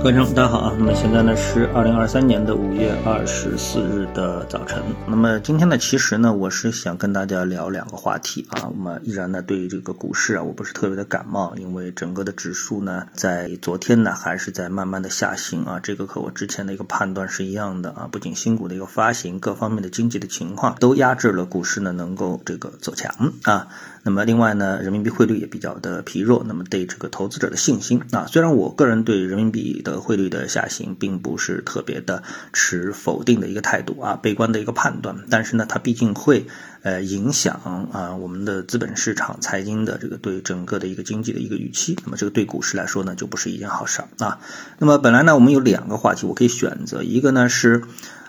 [0.00, 0.72] 各位听众，大家好啊！
[0.78, 4.80] 那么现在呢是二零二三年的五月二十四日的早晨。
[5.08, 8.70] 那么今天呢，其实呢，我是想跟大家聊两个话题啊。
[8.70, 15.80] 那么依然呢，对于这个股市啊，我不是特别的感冒，因为整个的指数呢，在昨天呢还是在慢慢的下行啊。
[15.82, 18.08] 这个和我之前的一个判断是一样的啊。
[18.10, 23.66] 不仅新股的一个发行，各方面的经济的情况都压制了股市呢能够这个走强啊。
[24.08, 32.22] 那么另外呢，人民币汇率也比较的疲弱，那么对这个投资者的信心啊，虽然我个人对人民币的汇率的下行并不是特别的
[32.54, 36.46] 持否定的一个态度啊，悲观的一个判断，但是呢，它毕竟会
[36.80, 44.40] 呃影响啊我们的资本市场、财经的这个对整个的一个经济的一个预期，那么这个对股市来说呢，就不是一件好事儿啊。
[44.78, 47.82] 那么本来呢，我们有两个话题，我可以选择，一个呢是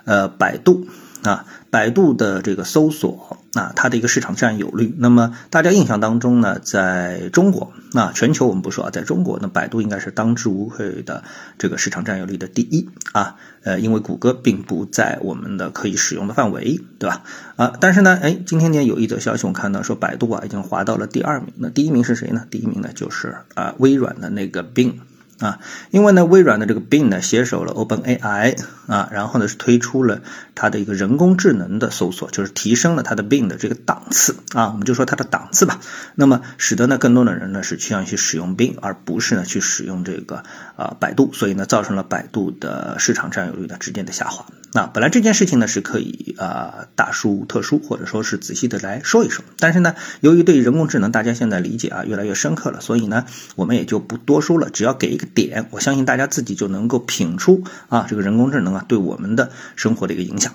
[0.03, 0.89] 呃百度。
[1.23, 11.23] 啊，百度的这个搜索啊，它的一个市场占有率，那么大家印象当中呢，在中国，那全球我们不说啊，在中国，那百度应该是当之无愧的
[11.57, 17.23] 这个市场占有率的第一啊，呃，因为谷歌并不在我们的可以使用的范围，对吧？
[17.57, 22.45] 啊，但是呢，哎，今天呢有一则消息，我看到说百度啊已经滑到了第二名，那第一名是谁呢？
[22.49, 24.93] 第一名呢就是啊微软的那个 Bing。
[25.39, 25.59] 啊，
[25.89, 30.21] 因为呢，微软的这个 Bing 呢携手了 OpenAI 啊，然后呢是推出了
[30.53, 35.79] 它的一个人工智能的搜索，就是提升了它的 Bing 的这个档次啊，我们就说它的档次吧。
[36.15, 40.43] 那么使得呢更多的人呢是倾向于去使用 Bing，而不是呢去使用这个
[40.75, 44.45] 啊百度，所以呢造成了百度的市场占有率呢直接的下滑。
[44.73, 53.25] 那本来这件事情呢是可以啊大书特书，或者说是仔细的来说一说，但是呢由于对人工智能大家现在理解啊越来越深刻了，所以呢
[53.55, 55.29] 我们也就不多说了，只要给一个。
[55.39, 60.53] 点，我相信大家自己就能够品出啊，这个人工智能啊对我们的生活的一个影响，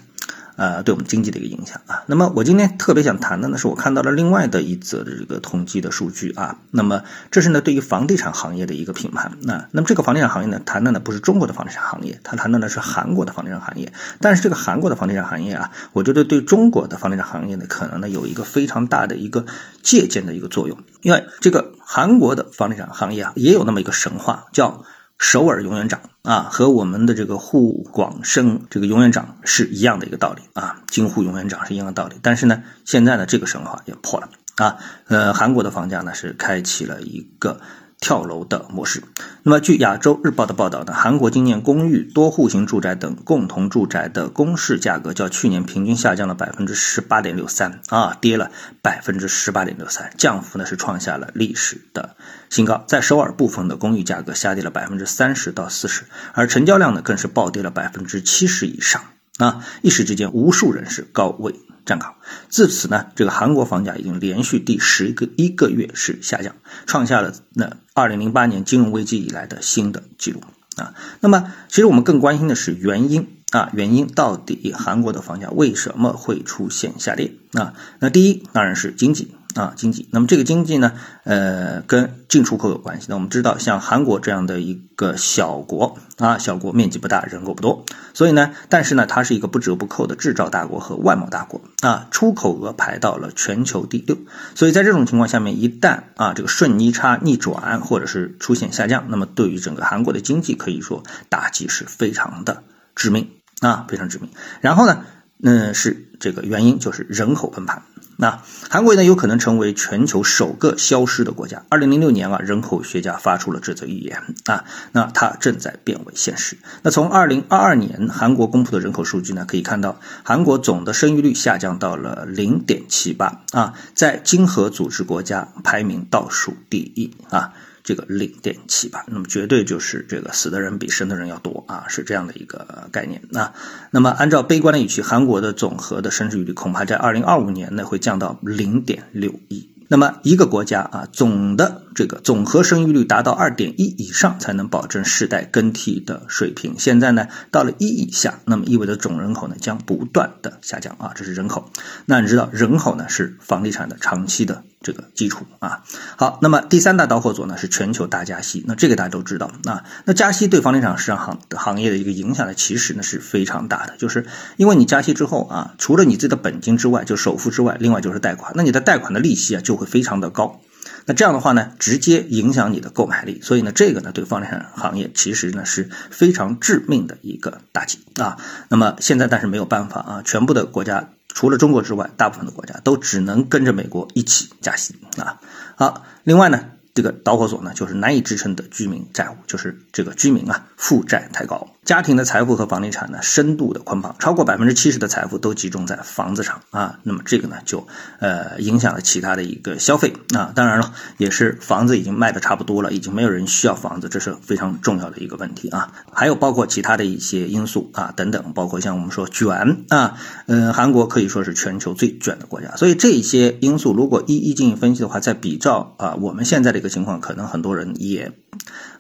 [0.57, 2.05] 呃，对我们经济的一个影响啊。
[2.07, 6.59] 那么我今天特别想谈的呢，是我看到了另外的一则的这个统计的数据啊。
[6.71, 9.39] 那么这是呢对于房地产行业的一个评判。
[9.43, 13.93] 那那么这个房地产行业呢，谈的呢不是中国的房地产行业，它谈的呢是韩国的房地产行业。
[14.21, 19.47] 但是这个韩国的房地产行业啊，我觉得对中国的房地产行业呢，可能呢有一个非常大的一个
[19.83, 21.73] 借鉴的一个作用，因为这个。
[21.87, 24.85] 韩国的房地产行业啊，也有那么一个神话，叫
[25.19, 32.17] 首尔永远涨啊，和我们的这个沪广深这个永远涨是一样的一个道理啊，京沪永远涨是一样的道理。
[32.23, 37.61] 但是呢，现在呢，这个神话也破了啊，呃，韩国的房价呢是开启了一个。
[38.05, 39.03] 跳楼的模式。
[39.45, 48.51] 那么，据亚洲日报的报道呢，韩国今年公寓、多户型住宅等共同住宅的公示价格较去年平均下降了百分之十八点六三啊，跌了
[48.83, 52.15] 百分之十八点六三，降幅呢是创下了历史的
[52.51, 52.85] 新高。
[52.87, 56.05] 在首尔部分的公寓价格下跌了百分之三十到四十，
[56.35, 59.01] 而成交量呢更是暴跌了百分之七十以上
[59.39, 59.65] 啊！
[59.81, 61.55] 一时之间，无数人士高位。
[61.85, 62.15] 站岗，
[62.49, 66.55] 自此呢，这个韩国房价已经连续第十个一个月是下降，
[66.87, 70.43] 创下了那二零零八年金融危机以来的新的记录
[70.77, 70.95] 啊。
[71.21, 77.75] 那么，其实我们更关心的是原因啊，原因到底韩国的房价为什么会出现下跌啊？
[78.01, 79.31] 那第一当然是经济。
[79.55, 83.07] 啊，经济，那么这个经济呢，呃，跟进出口有关系。
[83.09, 87.85] 那我们知道，像韩国这样的一个小国啊，小国面积不大，人口不多，
[88.15, 94.19] 所以呢，但是呢，它是一个不折不扣的制造大国和外贸大国啊，出口额排到了全球第六。
[94.57, 102.65] 所以在这种情况下面，一旦啊这个顺逆差逆转，或者是出现下降，那么对于整个韩国的经济可以说打击是非常的
[102.97, 103.29] 致命
[103.61, 104.31] 啊，非常致命。
[104.61, 105.05] 然后呢，
[105.43, 107.83] 嗯，是这个原因就是人口崩盘。
[108.17, 111.65] 那韩国呢，有可能成为全球首个消失的国家。
[111.69, 116.57] 二零零六年啊，人口学家发出了这则预言啊，那它正在变为现实。
[116.83, 127.53] 那从二零二二年韩国公布的人口数据呢，可以看到韩国总的生育率下降到了零点七八啊，在经合组织国家排名倒数第一啊。
[127.85, 133.53] 这个零点七吧，那么绝对就是这个死的人比生的人要多啊，是这样的一个概念那。
[133.91, 139.69] 那么按照悲观的预期，韩国的总和的生育率恐怕在二零二五年呢会降到零点六一。
[139.87, 146.75] 那么一个国家啊，总的这个总和生育率达到二点一以上，才能保证世代更替的水平。
[146.79, 151.71] 现在呢，到了一以下，那么意味着总人口呢将不断的下降啊，这是人口。
[152.07, 155.83] 那你知道人口呢是房地产的长期的这个基础啊。
[156.17, 158.65] 好，那么第三大导火索呢是全球大加息。
[158.67, 159.85] 那这个大家都知道啊。
[160.05, 164.27] 那加息对房地产市场行行业的一个影响呢，其实呢是非常大的，就是
[164.57, 168.53] 因为你加息之后啊，除了你自己的本金之外，就首付之外，另外就是贷款。
[168.57, 170.61] 那你的贷款的利息啊就会非常的高，
[171.07, 178.39] 那这样的话呢，直接影响你的购买力，所以呢，这个呢，对房地产行业其实呢是非常致命的一个打击啊。
[178.69, 185.41] 那么现在但是没有办法啊，全部的国家除了中国之外，大部分的国家都只能跟着美国一起加息啊。
[185.77, 186.74] 好，另外呢。
[186.95, 197.85] 这个导火索呢，就是难以支撑的居民债务，就是这个居民啊负债太高，家庭的财富和房地产呢深度的捆绑，超过百分之七十的财富都集中在房子上啊，那么这个呢就
[198.21, 200.13] 呃影响了其他的一个消费。
[200.37, 216.84] 啊，当然了，也是房子已经卖的差不多了，已经没有人需要房子，这是非常重要的一个问题啊，还有包括其他的一些因素啊等等，包括像我们说卷啊，嗯，韩国可以说是全球最卷的国家，所以这些因素如果一一进行分析的话，在比照啊我们现在的。
[216.85, 218.31] 个情况可能很多人也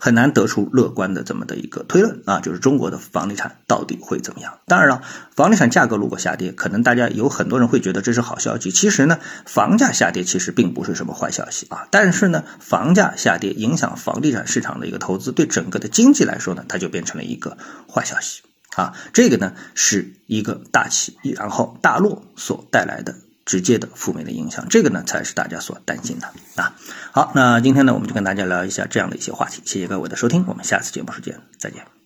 [0.00, 4.58] 很难得出乐观的这么的一个推论啊，就是中国的房地产到底会怎么样？
[4.66, 5.02] 当然了，
[5.36, 8.72] 房地产价格如果下跌，可能大家有很多人会觉得这是好消息。
[8.72, 11.86] 其实呢，房价下跌其实并不是什么坏消息啊。
[11.90, 17.56] 但是呢，房价下跌影响房地产市场的一个投资，对整个的经济来说呢，它就变成了一个
[17.88, 18.42] 坏消息
[18.74, 18.94] 啊。
[19.12, 23.14] 这个呢是一个大起然后大落所带来的。
[23.44, 26.32] 直接的负面的影响，这个呢才是大家所担心的
[26.62, 26.74] 啊。
[27.12, 29.62] 好，那今天呢，我们就跟大家聊一下这样的一些话题。
[29.64, 32.03] 谢谢各位的收听，我们下次节目时间再见。